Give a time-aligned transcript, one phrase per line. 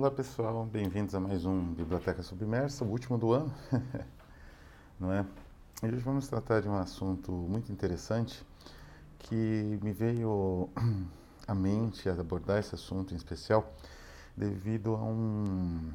[0.00, 3.52] Olá pessoal, bem-vindos a mais um Biblioteca Submersa, o último do ano,
[4.98, 5.26] não é?
[5.82, 8.42] Hoje vamos tratar de um assunto muito interessante
[9.18, 10.70] que me veio
[11.46, 13.74] à mente a abordar esse assunto em especial
[14.34, 15.92] devido a um,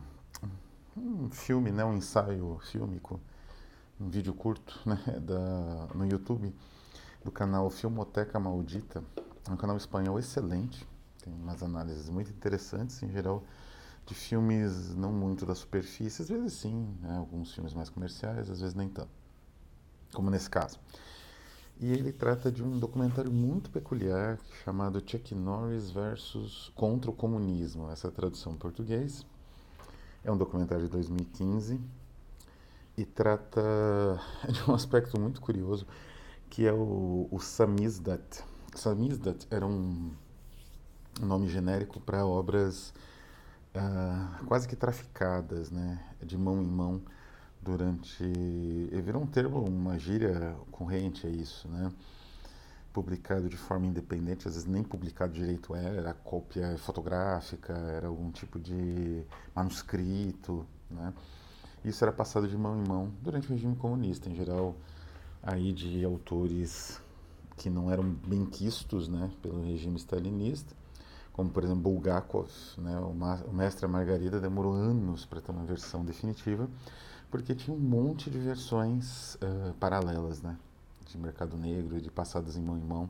[0.95, 3.19] um filme, né, um ensaio fílmico,
[3.99, 6.53] um vídeo curto né, da, no YouTube
[7.23, 9.03] do canal Filmoteca Maldita,
[9.49, 10.87] é um canal espanhol excelente,
[11.23, 13.43] tem umas análises muito interessantes, em geral,
[14.05, 18.61] de filmes não muito da superfície, às vezes sim, né, alguns filmes mais comerciais, às
[18.61, 19.09] vezes nem tanto,
[20.13, 20.79] como nesse caso.
[21.79, 27.89] E ele trata de um documentário muito peculiar chamado Chuck Norris versus contra o comunismo.
[27.91, 29.25] Essa é a tradução em português.
[30.23, 31.81] É um documentário de 2015
[32.97, 33.61] e trata
[34.49, 35.85] de um aspecto muito curioso
[36.49, 38.41] que é o, o samizdat.
[38.73, 40.11] Samizdat era um
[41.19, 42.93] nome genérico para obras
[43.77, 47.01] uh, quase que traficadas, né, de mão em mão
[47.61, 48.23] durante
[49.01, 51.91] virou um termo, uma gíria corrente é isso, né?
[52.93, 58.31] Publicado de forma independente, às vezes nem publicado direito era, era cópia fotográfica, era algum
[58.31, 59.23] tipo de
[59.55, 61.13] manuscrito, né?
[61.83, 64.75] Isso era passado de mão em mão durante o regime comunista, em geral,
[65.41, 66.99] aí de autores
[67.57, 70.75] que não eram bem quistos, né, pelo regime stalinista,
[71.35, 76.69] como por exemplo Bulgakov, né, o mestre Margarida demorou anos para ter uma versão definitiva,
[77.29, 80.57] porque tinha um monte de versões uh, paralelas, né,
[81.05, 83.09] de mercado negro, de passadas em mão em mão.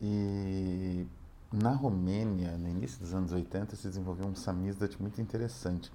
[0.00, 1.06] E
[1.52, 5.92] na Romênia, no início dos anos 80, se desenvolveu um samizdat muito interessante.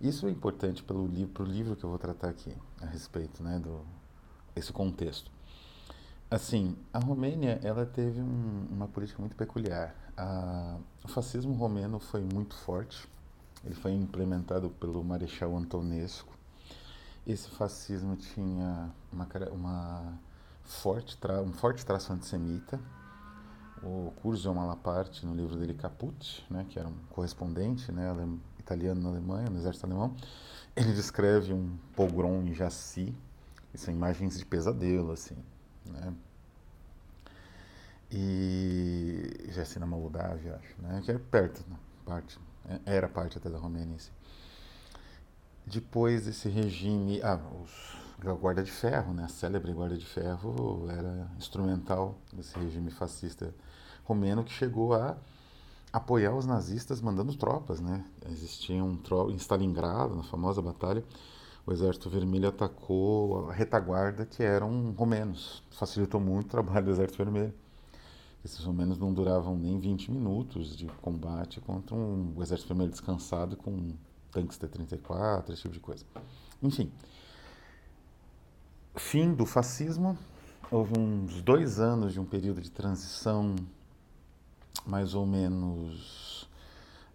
[0.00, 3.84] Isso é importante pelo livro, livro que eu vou tratar aqui a respeito, né, do
[4.56, 5.30] esse contexto.
[6.28, 9.94] Assim, a Romênia ela teve um, uma política muito peculiar.
[10.16, 13.08] A, o fascismo romeno foi muito forte.
[13.64, 16.34] Ele foi implementado pelo Marechal Antonescu.
[17.24, 20.18] Esse fascismo tinha uma, uma
[20.64, 22.80] forte tra, um forte traço antissemita.
[23.80, 28.12] O Curzio Malaparte, no livro dele Caput, né, que era um correspondente né,
[28.58, 30.16] italiano na Alemanha, no exército alemão,
[30.74, 33.14] ele descreve um pogrom em Jaci,
[33.74, 35.36] são imagens de pesadelo, assim,
[35.90, 36.14] né?
[38.10, 41.02] E na Moldávia, acho, né?
[41.04, 41.76] Que é perto, né?
[42.06, 42.38] parte,
[42.68, 43.96] é, era parte até da Romênia.
[43.96, 44.12] Assim.
[45.66, 49.24] Depois esse regime, ah, os, a Guarda de Ferro, né?
[49.24, 53.52] A célebre Guarda de Ferro era instrumental desse regime fascista
[54.04, 55.16] romeno que chegou a
[55.92, 58.04] apoiar os nazistas mandando tropas, né?
[58.30, 61.04] Existiam tro em Stalingrado, na famosa batalha,
[61.66, 65.64] o Exército Vermelho atacou a retaguarda que eram romenos.
[65.70, 67.52] Facilitou muito o trabalho do Exército Vermelho.
[68.44, 73.56] Esses romenos não duravam nem 20 minutos de combate contra um, o Exército Vermelho descansado
[73.56, 73.92] com
[74.30, 76.04] tanques T-34, esse tipo de coisa.
[76.62, 76.92] Enfim,
[78.94, 80.16] fim do fascismo,
[80.70, 83.56] houve uns dois anos de um período de transição
[84.86, 86.48] mais ou menos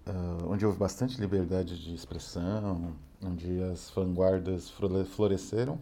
[0.08, 4.70] uh, onde houve bastante liberdade de expressão, onde as vanguardas
[5.16, 5.80] floresceram.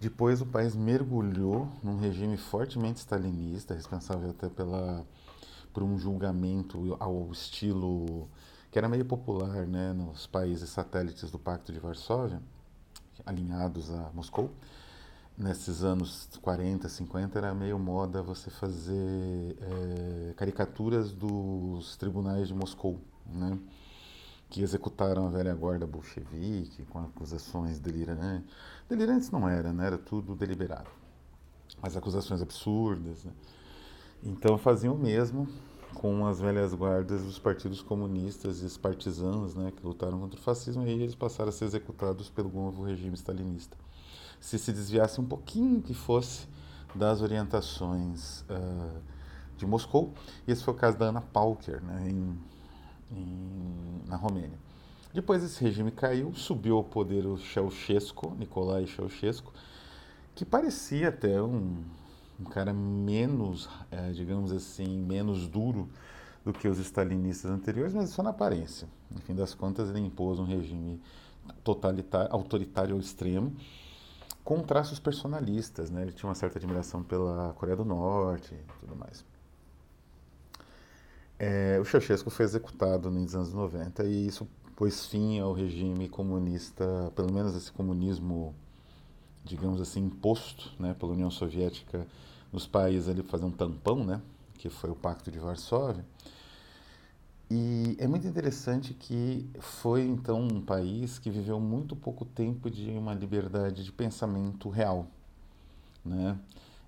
[0.00, 5.04] Depois o país mergulhou num regime fortemente stalinista, responsável até pela
[5.72, 8.28] por um julgamento ao estilo
[8.70, 12.40] que era meio popular, né, nos países satélites do Pacto de Varsóvia,
[13.24, 14.50] alinhados a Moscou
[15.38, 22.98] nesses anos 40, 50, era meio moda você fazer é, caricaturas dos tribunais de Moscou,
[23.24, 23.56] né?
[24.50, 28.50] que executaram a velha guarda bolchevique com acusações delirantes.
[28.88, 29.86] Delirantes não era, né?
[29.86, 30.90] era tudo deliberado,
[31.80, 33.24] mas acusações absurdas.
[33.24, 33.32] Né?
[34.24, 35.46] Então faziam o mesmo
[35.94, 40.42] com as velhas guardas dos partidos comunistas e os partisãos né, que lutaram contra o
[40.42, 43.76] fascismo, e eles passaram a ser executados pelo novo regime stalinista
[44.40, 46.46] se se desviasse um pouquinho que fosse
[46.94, 49.00] das orientações uh,
[49.56, 50.12] de Moscou.
[50.46, 52.38] E esse foi o caso da Ana Pauker, né, em,
[53.12, 54.58] em, na Romênia.
[55.12, 59.52] Depois esse regime caiu, subiu ao poder o Ceausescu, Nicolae Ceausescu,
[60.34, 61.82] que parecia até um,
[62.38, 65.88] um cara menos, é, digamos assim, menos duro
[66.44, 68.88] do que os stalinistas anteriores, mas só na aparência.
[69.10, 71.00] No fim das contas, ele impôs um regime
[71.64, 73.54] totalitário, autoritário ao extremo,
[74.48, 76.00] com traços personalistas, né?
[76.00, 79.22] Ele tinha uma certa admiração pela Coreia do Norte e tudo mais.
[81.38, 87.12] É, o Ceausescu foi executado nos anos 90 e isso pôs fim ao regime comunista,
[87.14, 88.54] pelo menos esse comunismo,
[89.44, 92.06] digamos assim, imposto né, pela União Soviética
[92.50, 94.18] nos países ali fazer um tampão, né,
[94.54, 96.06] que foi o Pacto de Varsóvia.
[97.50, 102.90] E é muito interessante que foi então um país que viveu muito pouco tempo de
[102.90, 105.06] uma liberdade de pensamento real,
[106.04, 106.38] né?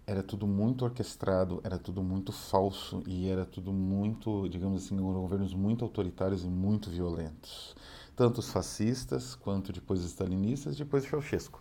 [0.07, 5.55] Era tudo muito orquestrado, era tudo muito falso e era tudo muito, digamos assim, governos
[5.55, 7.75] muito autoritários e muito violentos,
[8.15, 11.61] tanto os fascistas quanto depois os stalinistas, depois o Ceausescu.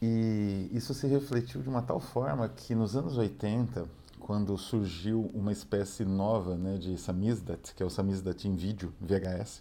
[0.00, 3.86] E isso se refletiu de uma tal forma que nos anos 80,
[4.30, 9.60] quando surgiu uma espécie nova né, de samizdat, que é o samizdat em vídeo, VHS,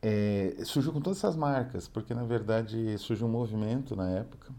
[0.00, 4.52] é, surgiu com todas essas marcas, porque na verdade surgiu um movimento na época.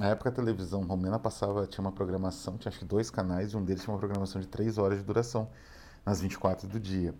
[0.00, 3.56] Na época a televisão romena passava, tinha uma programação, tinha acho que dois canais, e
[3.58, 5.46] um deles tinha uma programação de três horas de duração,
[6.02, 7.14] nas 24 do dia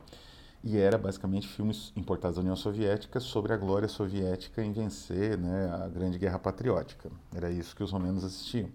[0.67, 5.71] e era basicamente filmes importados da União Soviética sobre a glória soviética em vencer né,
[5.71, 7.11] a Grande Guerra Patriótica.
[7.35, 8.71] Era isso que os romenos assistiam.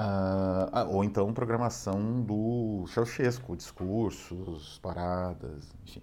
[0.00, 6.02] Ah, ou então programação do Ceausescu, discursos, paradas, enfim.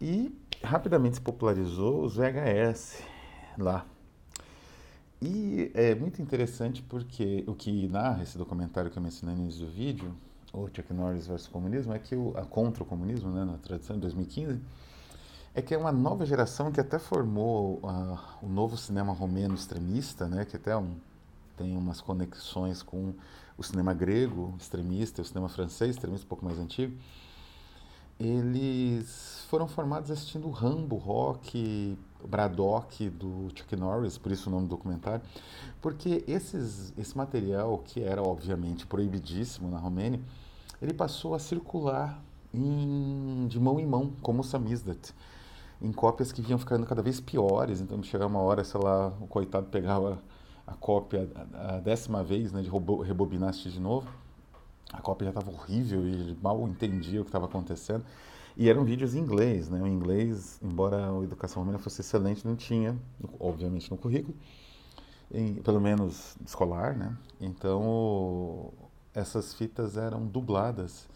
[0.00, 3.00] E rapidamente se popularizou os VHS
[3.56, 3.86] lá.
[5.22, 9.64] E é muito interessante porque o que narra esse documentário que eu mencionei no início
[9.64, 10.12] do vídeo
[10.52, 13.96] o Chuck Norris versus comunismo, é que o, a contra o comunismo, né, na tradição
[13.96, 14.60] de 2015,
[15.54, 20.26] é que é uma nova geração que até formou uh, o novo cinema romeno extremista,
[20.26, 20.96] né, que até um,
[21.56, 23.14] tem umas conexões com
[23.56, 26.96] o cinema grego extremista, o cinema francês extremista um pouco mais antigo.
[28.18, 34.70] Eles foram formados assistindo Rambo, Rock, Braddock do Chuck Norris, por isso o nome do
[34.70, 35.24] documentário,
[35.80, 40.20] porque esses, esse material, que era obviamente proibidíssimo na Romênia,
[40.80, 42.22] ele passou a circular
[42.52, 45.12] em, de mão em mão, como o Samizdat,
[45.82, 47.80] em cópias que vinham ficando cada vez piores.
[47.80, 50.22] Então, chegava uma hora, sei lá, o coitado pegava
[50.66, 52.70] a cópia a, décima vez, né, de
[53.04, 54.08] rebobinar de novo.
[54.92, 58.04] A cópia já estava horrível e mal entendia o que estava acontecendo.
[58.56, 59.82] E eram vídeos em inglês, né?
[59.82, 62.96] O inglês, embora a educação romana fosse excelente, não tinha,
[63.40, 64.36] obviamente, no currículo,
[65.32, 67.16] em, pelo menos escolar, né?
[67.40, 68.72] Então,
[69.12, 71.08] essas fitas eram dubladas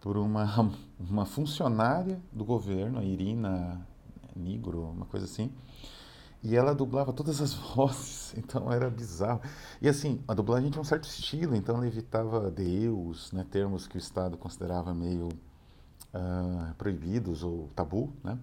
[0.00, 0.44] por uma,
[0.98, 3.86] uma funcionária do governo, a Irina
[4.34, 5.52] Nigro, uma coisa assim.
[6.44, 9.40] E ela dublava todas as vozes, então era bizarro.
[9.80, 13.96] E assim, a dublagem tinha um certo estilo, então ela evitava Deus, né, termos que
[13.96, 15.30] o Estado considerava meio
[16.12, 18.38] uh, proibidos ou tabu, né?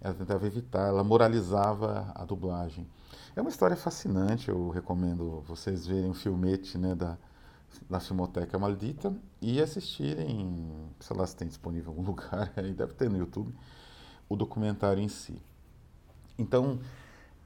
[0.00, 2.86] Ela tentava evitar, ela moralizava a dublagem.
[3.34, 7.18] É uma história fascinante, eu recomendo vocês verem o filmete né, da,
[7.88, 9.12] na Filmoteca Maldita
[9.42, 10.70] e assistirem,
[11.00, 13.52] sei lá se tem disponível em algum lugar, aí deve ter no YouTube,
[14.28, 15.36] o documentário em si.
[16.38, 16.78] Então,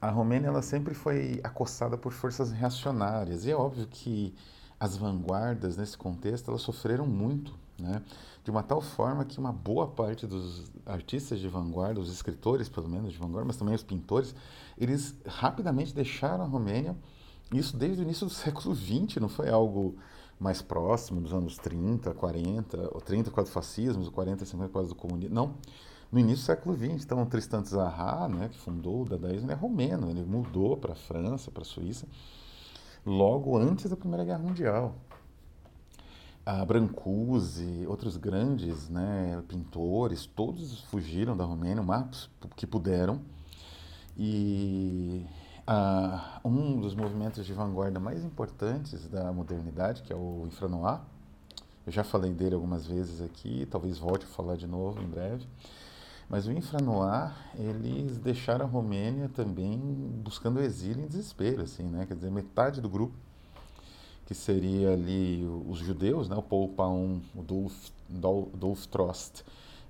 [0.04, 4.34] a Romênia ela sempre foi acossada por forças reacionárias e é óbvio que
[4.78, 8.02] as vanguardas nesse contexto elas sofreram muito, né?
[8.44, 12.86] De uma tal forma que uma boa parte dos artistas de vanguarda, os escritores pelo
[12.86, 14.34] menos de vanguarda, mas também os pintores,
[14.76, 16.94] eles rapidamente deixaram a Romênia
[17.50, 19.96] isso desde o início do século XX, não foi algo
[20.38, 25.34] mais próximo, dos anos 30, 40, ou 30 quase fascismo, 40, 50 quase do comunismo.
[25.34, 25.54] Não,
[26.14, 27.04] no início do século XX.
[27.04, 31.50] Então, Tristan Tzarra, né, que fundou o dadaísmo, é romeno, ele mudou para a França,
[31.50, 32.06] para a Suíça,
[33.04, 34.94] logo antes da Primeira Guerra Mundial.
[36.46, 43.20] A Brancusi, outros grandes né, pintores, todos fugiram da Romênia o mais que puderam.
[44.16, 45.26] E
[46.44, 51.00] um dos movimentos de vanguarda mais importantes da modernidade, que é o Infranoir.
[51.84, 55.48] Eu já falei dele algumas vezes aqui, talvez volte a falar de novo em breve.
[56.28, 59.78] Mas o Infranoir, eles deixaram a Romênia também
[60.22, 62.06] buscando exílio em desespero, assim, né?
[62.06, 63.14] Quer dizer, metade do grupo,
[64.26, 66.36] que seria ali os judeus, né?
[66.36, 69.44] O Paul Paun, o Dolf, Dolf Trost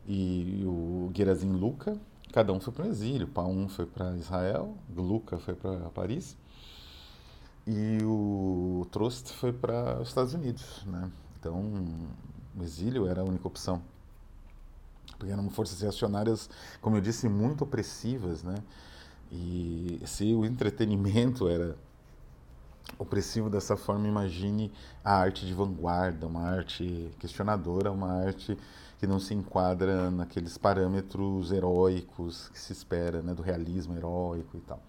[0.07, 1.97] e o Gerazim Luca,
[2.33, 3.29] cada um foi para o exílio.
[3.29, 6.37] Paum foi para Israel, Luca foi para Paris
[7.67, 11.11] e o Trost foi para os Estados Unidos, né?
[11.39, 11.63] Então,
[12.59, 13.81] o exílio era a única opção.
[15.19, 16.49] Porque eram forças reacionárias,
[16.81, 18.57] como eu disse, muito opressivas, né?
[19.31, 21.77] E se o entretenimento era
[22.99, 24.71] opressivo dessa forma, imagine
[25.03, 28.57] a arte de vanguarda, uma arte questionadora, uma arte
[28.99, 34.61] que não se enquadra naqueles parâmetros heróicos que se espera, né, do realismo heróico e
[34.61, 34.81] tal.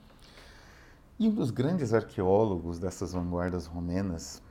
[1.18, 4.42] E um dos grandes arqueólogos dessas vanguardas romenas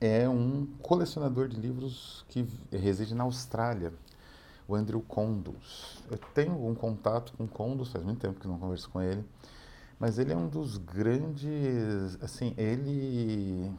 [0.00, 3.92] é um colecionador de livros que reside na Austrália,
[4.68, 6.04] o Andrew Condos.
[6.10, 9.24] Eu tenho um contato com Condos, faz muito tempo que não converso com ele,
[9.98, 13.72] mas ele é um dos grandes, assim, ele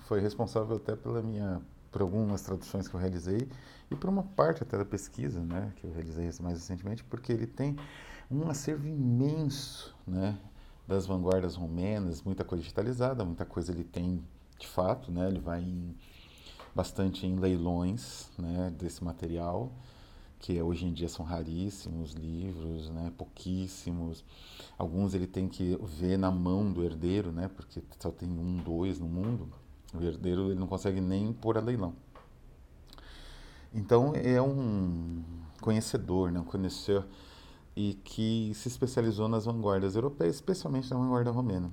[0.00, 1.60] foi responsável até pela minha
[1.92, 3.48] por algumas traduções que eu realizei
[3.90, 7.46] e por uma parte até da pesquisa, né, que eu realizei mais recentemente, porque ele
[7.46, 7.76] tem
[8.30, 10.38] um acervo imenso, né,
[10.86, 14.22] das vanguardas romenas, muita coisa digitalizada, muita coisa ele tem
[14.58, 15.94] de fato, né, ele vai em,
[16.74, 19.72] bastante em leilões, né, desse material
[20.38, 24.24] que hoje em dia são raríssimos livros, né, pouquíssimos.
[24.76, 28.98] Alguns ele tem que ver na mão do herdeiro, né, porque só tem um, dois
[28.98, 29.48] no mundo.
[29.92, 31.94] O herdeiro ele não consegue nem pôr a leilão.
[33.74, 35.22] Então é um
[35.60, 37.06] conhecedor, né, um conhecedor
[37.76, 41.70] e que se especializou nas vanguardas europeias, especialmente na vanguarda romena.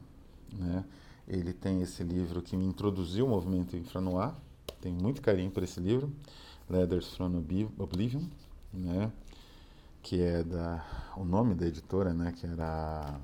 [0.54, 0.86] Né?
[1.28, 4.36] Ele tem esse livro que me introduziu o movimento infranoir,
[4.80, 6.14] tenho muito carinho por esse livro,
[6.70, 7.44] Letters from
[7.80, 8.22] Oblivion,
[8.76, 9.12] né?
[10.04, 10.86] Que é da
[11.18, 12.32] o nome da editora, né?
[12.32, 13.20] Que era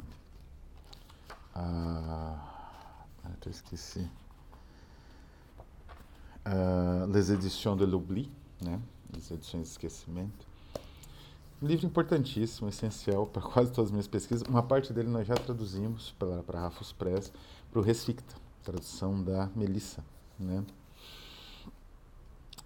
[1.54, 2.52] a,
[3.46, 4.10] eu esqueci.
[6.46, 8.32] Uh, Les Éditions de l'Oubli,
[8.62, 8.80] né?
[9.16, 10.48] As edições de esquecimento.
[11.62, 14.48] Um livro importantíssimo, essencial para quase todas as minhas pesquisas.
[14.48, 17.32] Uma parte dele nós já traduzimos para Rafus Press,
[17.70, 20.04] para o Resficta, tradução da Melissa,
[20.40, 20.64] né?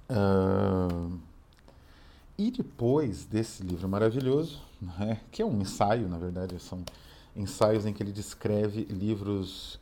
[0.09, 1.19] Uh,
[2.37, 6.83] e depois desse livro maravilhoso, né, que é um ensaio, na verdade, são
[7.35, 9.79] ensaios em que ele descreve livros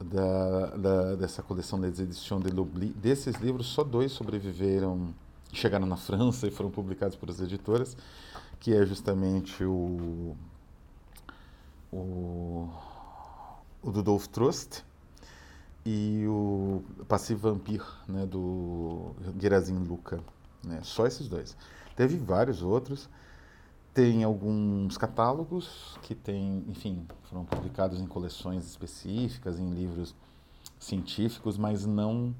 [0.00, 2.88] da, da, dessa coleção das edições de l'Oubli.
[2.88, 5.14] Desses livros, só dois sobreviveram,
[5.52, 7.96] chegaram na França e foram publicados por as editoras,
[8.58, 10.36] que é justamente o,
[11.92, 12.68] o,
[13.82, 14.84] o do Dolph Trust
[15.86, 20.20] e o Passive Vampire, né, do Gerazin Luca.
[20.64, 21.56] Né, só esses dois.
[21.96, 23.08] Teve vários outros.
[23.92, 30.14] Tem alguns catálogos que tem, enfim, foram publicados em coleções específicas, em livros
[30.80, 32.34] científicos, mas não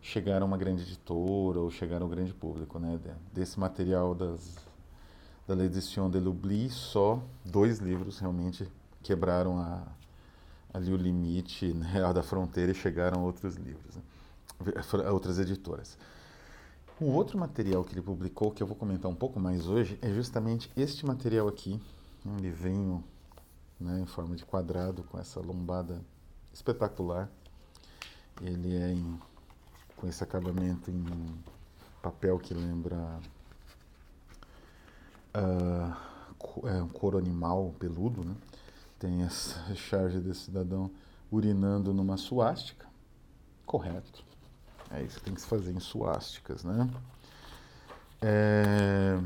[0.00, 2.98] chegaram a uma grande editora ou chegaram ao grande público, né?
[3.32, 4.56] Desse material das
[5.46, 8.66] da L'Édition de l'Oubli, só dois livros realmente
[9.02, 9.82] quebraram a,
[10.72, 14.02] ali o limite né, da fronteira e chegaram a outros livros, né?
[15.10, 15.98] outras editoras.
[17.00, 20.10] O outro material que ele publicou, que eu vou comentar um pouco mais hoje, é
[20.12, 21.80] justamente este material aqui,
[22.24, 23.02] um livrinho
[23.80, 26.00] né, em forma de quadrado, com essa lombada
[26.52, 27.28] espetacular.
[28.40, 29.18] Ele é em,
[29.96, 31.04] com esse acabamento em
[32.00, 33.20] papel que lembra
[35.34, 38.36] uh, é um couro animal peludo, né?
[39.00, 40.90] Tem essa charge desse cidadão
[41.30, 42.86] urinando numa suástica.
[43.66, 44.24] Correto.
[44.96, 46.88] É isso que tem que se fazer em suásticas, né?
[48.22, 49.20] É...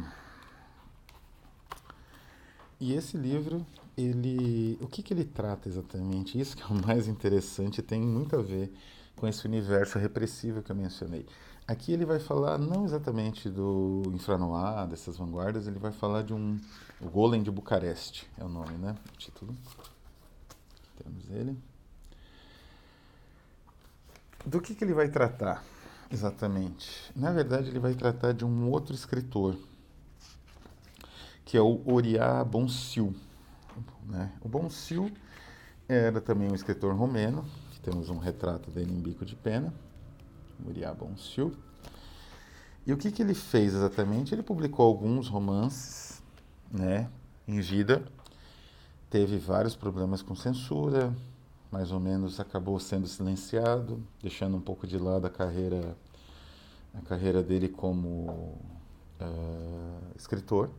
[2.80, 6.38] E esse livro, ele, o que, que ele trata exatamente?
[6.38, 8.72] Isso que é o mais interessante, tem muito a ver
[9.16, 11.26] com esse universo repressivo que eu mencionei.
[11.66, 16.58] Aqui ele vai falar não exatamente do infranoir, dessas vanguardas, ele vai falar de um
[17.00, 18.94] o Golem de Bucareste, é o nome, né?
[19.12, 19.54] O título.
[20.96, 21.56] Temos ele.
[24.48, 25.62] Do que, que ele vai tratar
[26.10, 27.12] exatamente?
[27.14, 29.54] Na verdade, ele vai tratar de um outro escritor,
[31.44, 33.14] que é o Oriá Bonsil.
[34.06, 34.32] Né?
[34.40, 35.12] O Bonsil
[35.86, 37.44] era também um escritor romeno,
[37.82, 39.70] temos um retrato dele em bico de pena,
[40.66, 41.54] Oriá Bonsil.
[42.86, 44.34] E o que, que ele fez exatamente?
[44.34, 46.22] Ele publicou alguns romances
[46.72, 47.10] né,
[47.46, 48.02] em Gida,
[49.10, 51.14] teve vários problemas com censura,
[51.70, 55.96] mais ou menos acabou sendo silenciado, deixando um pouco de lado a carreira,
[56.94, 58.58] a carreira dele como
[59.20, 60.70] uh, escritor.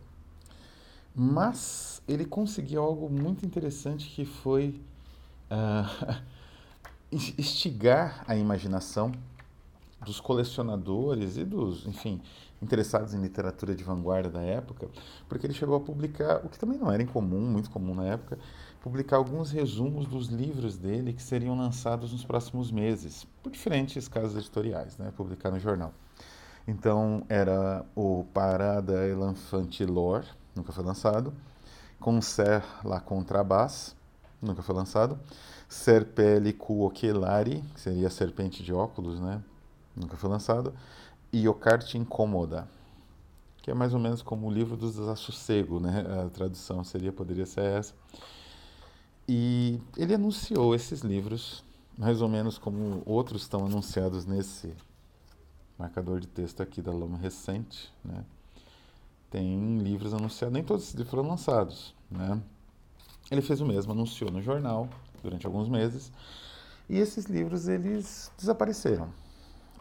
[1.16, 4.82] Mas ele conseguiu algo muito interessante que foi
[5.52, 6.16] uh,
[7.12, 9.12] instigar a imaginação
[10.06, 12.22] dos colecionadores e dos, enfim,
[12.62, 14.88] interessados em literatura de vanguarda da época,
[15.28, 18.38] porque ele chegou a publicar, o que também não era incomum, muito comum na época,
[18.82, 24.38] publicar alguns resumos dos livros dele que seriam lançados nos próximos meses, por diferentes casas
[24.38, 25.94] editoriais, né, publicar no jornal.
[26.68, 30.24] Então era o Parada Elanfantilor,
[30.56, 31.34] nunca foi lançado,
[32.00, 33.96] Concer la Contrabass,
[34.42, 35.20] nunca foi lançado,
[35.68, 39.44] Serpele Cuocelari, que seria serpente de óculos, né,
[39.96, 40.74] nunca foi lançado,
[41.32, 42.68] e O Carte Incômoda,
[43.62, 46.04] que é mais ou menos como o livro do desassossego, né?
[46.26, 47.94] A tradução seria, poderia ser essa.
[49.32, 51.64] E ele anunciou esses livros,
[51.96, 54.74] mais ou menos como outros estão anunciados nesse
[55.78, 58.26] marcador de texto aqui da Lama Recente, né?
[59.30, 62.42] Tem livros anunciados, nem todos esses livros foram lançados, né?
[63.30, 64.90] Ele fez o mesmo, anunciou no jornal
[65.22, 66.12] durante alguns meses,
[66.90, 69.10] e esses livros eles desapareceram.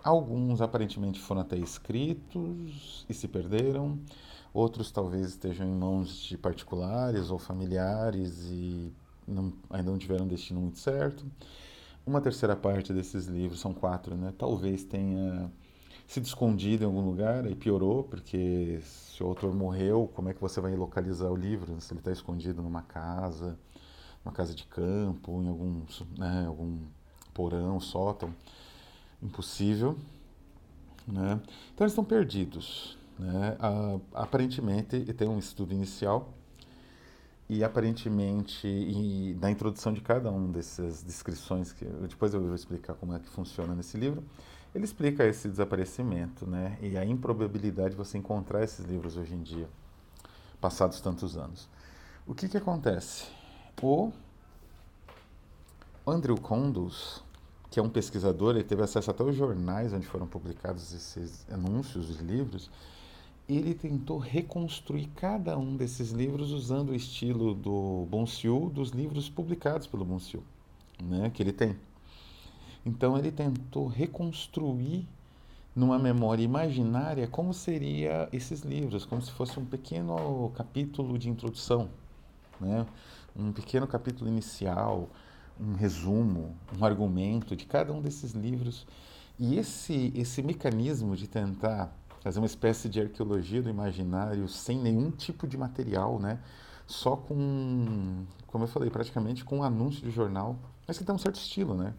[0.05, 3.99] Alguns aparentemente foram até escritos e se perderam,
[4.53, 8.93] outros talvez estejam em mãos de particulares ou familiares e
[9.29, 11.25] não, ainda não tiveram um destino muito certo.
[12.07, 14.33] Uma terceira parte desses livros, são quatro, né?
[14.39, 15.51] Talvez tenha
[16.07, 20.41] sido escondido em algum lugar e piorou, porque se o autor morreu, como é que
[20.41, 21.79] você vai localizar o livro?
[21.81, 23.59] Se ele está escondido numa casa,
[24.25, 25.83] uma casa de campo, em algum,
[26.17, 26.79] né, algum
[27.35, 28.35] porão, sótão,
[29.23, 29.99] impossível.
[31.07, 31.41] Né?
[31.75, 32.97] Então eles estão perdidos.
[33.19, 33.57] Né?
[33.61, 36.33] Ah, aparentemente, tem um estudo inicial
[37.49, 42.95] e aparentemente e na introdução de cada um dessas descrições que depois eu vou explicar
[42.95, 44.23] como é que funciona nesse livro
[44.75, 49.43] ele explica esse desaparecimento né e a improbabilidade de você encontrar esses livros hoje em
[49.43, 49.69] dia
[50.61, 51.69] passados tantos anos.
[52.27, 53.27] O que que acontece?
[53.81, 54.13] O
[56.07, 57.23] Andrew Condos
[57.71, 62.07] que é um pesquisador ele teve acesso até aos jornais onde foram publicados esses anúncios
[62.07, 62.71] dos livros
[63.49, 69.87] ele tentou reconstruir cada um desses livros usando o estilo do Bonsiu, dos livros publicados
[69.87, 70.43] pelo Bonsiu,
[71.03, 71.75] né, que ele tem.
[72.85, 75.07] Então ele tentou reconstruir
[75.75, 81.89] numa memória imaginária como seria esses livros, como se fosse um pequeno capítulo de introdução,
[82.61, 82.85] né,
[83.35, 85.09] um pequeno capítulo inicial,
[85.59, 88.87] um resumo, um argumento de cada um desses livros.
[89.39, 95.11] E esse esse mecanismo de tentar fazer uma espécie de arqueologia do imaginário sem nenhum
[95.11, 96.41] tipo de material, né?
[96.87, 101.19] Só com, como eu falei, praticamente com um anúncio de jornal, mas que tem um
[101.19, 101.95] certo estilo, né?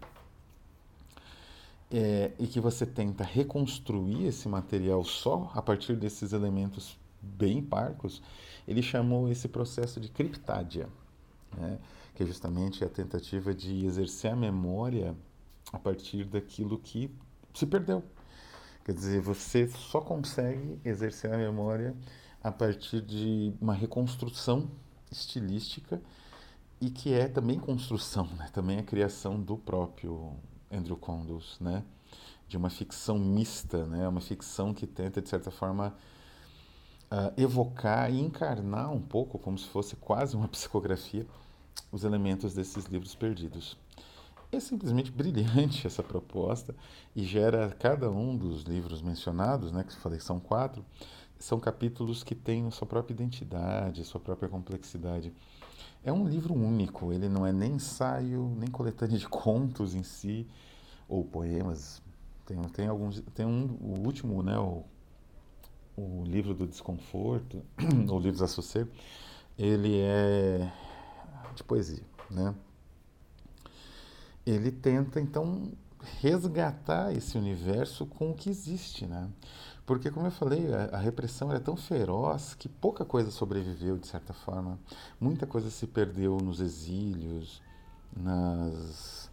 [1.91, 8.21] É, e que você tenta reconstruir esse material só a partir desses elementos bem parcos,
[8.67, 10.87] ele chamou esse processo de criptádia,
[11.57, 11.79] né?
[12.13, 15.15] que é justamente a tentativa de exercer a memória
[15.71, 17.09] a partir daquilo que
[17.53, 18.03] se perdeu,
[18.89, 21.95] Quer dizer, você só consegue exercer a memória
[22.43, 24.67] a partir de uma reconstrução
[25.11, 26.01] estilística
[26.81, 28.49] e que é também construção, né?
[28.51, 30.33] também a criação do próprio
[30.71, 31.83] Andrew Condos, né?
[32.47, 34.07] de uma ficção mista, né?
[34.07, 35.95] uma ficção que tenta, de certa forma,
[37.11, 41.27] uh, evocar e encarnar um pouco, como se fosse quase uma psicografia,
[41.91, 43.77] os elementos desses livros perdidos.
[44.51, 46.75] É simplesmente brilhante essa proposta
[47.15, 50.83] e gera cada um dos livros mencionados, né, que eu falei são quatro,
[51.37, 55.31] são capítulos que têm sua própria identidade, sua própria complexidade.
[56.03, 60.47] É um livro único, ele não é nem ensaio, nem coletânea de contos em si,
[61.07, 62.01] ou poemas.
[62.45, 64.83] Tem, tem alguns, tem um, o último, né, o,
[65.95, 67.61] o livro do desconforto,
[68.09, 68.89] ou livro desassossego,
[69.57, 70.71] ele é
[71.55, 72.55] de poesia, né?
[74.49, 75.71] Ele tenta então
[76.21, 79.29] resgatar esse universo com o que existe, né?
[79.85, 84.07] Porque, como eu falei, a, a, repressão era tão feroz que pouca coisa sobreviveu, de
[84.07, 84.77] certa forma.
[85.19, 87.59] Muita coisa se perdeu nos exílios,
[88.15, 89.31] nas,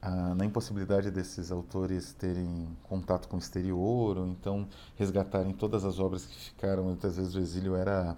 [0.00, 5.98] a, na impossibilidade desses autores terem contato com o exterior, ou então resgatarem todas as
[5.98, 6.84] obras que ficaram.
[6.84, 8.16] Muitas vezes o exílio era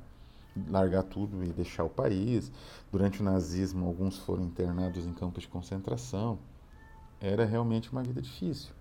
[0.68, 2.50] largar tudo e deixar o país.
[2.90, 6.38] Durante o nazismo, alguns foram internados em campos de concentração.
[7.20, 8.72] Era realmente uma vida difícil.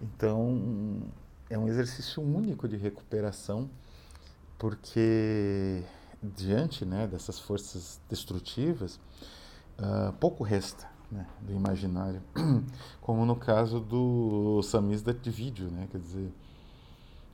[0.00, 1.02] Então,
[1.48, 3.70] é um exercício único de recuperação,
[4.58, 5.82] porque
[6.22, 9.00] diante né, dessas forças destrutivas,
[9.78, 12.22] uh, pouco resta né, do imaginário,
[13.00, 16.32] como no caso do samizdat de vídeo, né, quer dizer,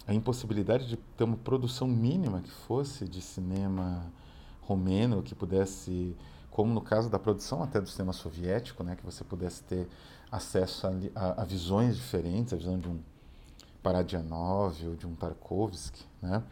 [0.07, 4.05] a impossibilidade de ter uma produção mínima que fosse de cinema
[4.63, 6.17] romeno, que pudesse,
[6.51, 9.89] como no caso da produção até do cinema soviético, né, que você pudesse ter
[10.31, 12.99] acesso a, a, a visões diferentes, a visão de um
[13.83, 16.43] Paradianov ou de um Tarkovsky, né,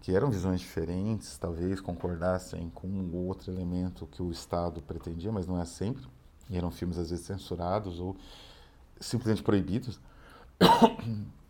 [0.00, 5.46] que eram visões diferentes, talvez concordassem com um outro elemento que o Estado pretendia, mas
[5.46, 6.06] não é sempre,
[6.48, 8.16] e eram filmes às vezes censurados ou
[9.00, 10.00] simplesmente proibidos.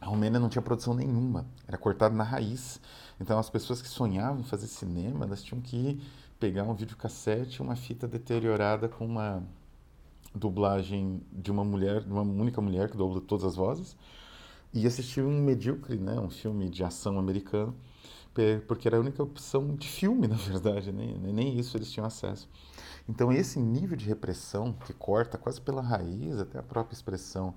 [0.00, 2.80] A Romênia não tinha produção nenhuma, era cortado na raiz.
[3.20, 6.00] Então as pessoas que sonhavam em fazer cinema, elas tinham que
[6.38, 9.42] pegar um videocassete, uma fita deteriorada com uma
[10.34, 13.96] dublagem de uma mulher, de uma única mulher que dubla todas as vozes,
[14.72, 17.74] e assistir um medíocre, né, um filme de ação americano,
[18.66, 22.48] porque era a única opção de filme, na verdade, nem, nem isso eles tinham acesso.
[23.08, 27.54] Então esse nível de repressão que corta quase pela raiz até a própria expressão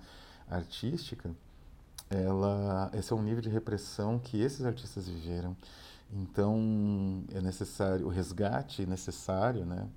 [0.49, 1.33] artística,
[2.09, 5.55] ela, esse é um nível de repressão que esses artistas viveram.
[6.11, 9.87] Então, é necessário, o resgate necessário, né,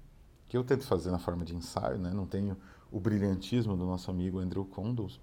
[0.49, 2.57] que eu tento fazer na forma de ensaio, né, não tenho
[2.91, 5.21] o brilhantismo do nosso amigo Andrew Condos,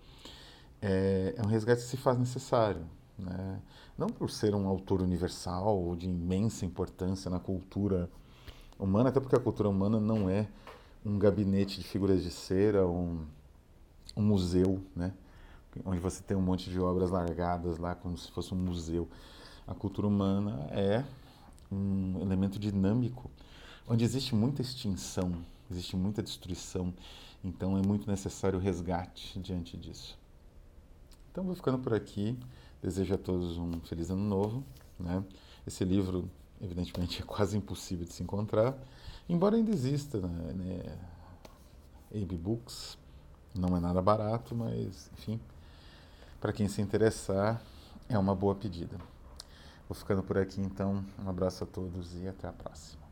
[0.82, 2.86] é, é um resgate que se faz necessário.
[3.18, 3.62] Né?
[3.98, 8.10] Não por ser um autor universal ou de imensa importância na cultura
[8.78, 10.48] humana, até porque a cultura humana não é
[11.06, 13.26] um gabinete de figuras de cera, um,
[14.16, 15.14] um museu, né?
[15.86, 19.08] Onde você tem um monte de obras largadas lá como se fosse um museu.
[19.68, 21.04] A cultura humana é
[21.72, 23.32] um elemento dinâmico,
[23.88, 25.34] onde existe muita extinção,
[25.72, 26.94] existe muita destruição,
[27.44, 30.18] então é muito necessário o resgate diante disso.
[31.32, 32.38] Então vou ficando por aqui.
[32.82, 34.64] Desejo a todos um feliz ano novo.
[35.00, 35.24] Né?
[35.66, 36.30] Esse livro,
[36.62, 38.78] evidentemente, é quase impossível de se encontrar,
[39.28, 40.54] embora ainda exista, né?
[40.54, 40.98] né
[42.14, 42.98] Abe Books,
[43.56, 45.40] não é nada barato, mas enfim,
[46.44, 47.62] para quem se interessar,
[48.10, 48.98] é uma boa pedida.
[49.88, 51.02] Vou ficando por aqui então.
[51.24, 53.03] Um abraço a todos e até a próxima.